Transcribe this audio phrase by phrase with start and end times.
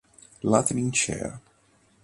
[0.53, 1.29] La trincea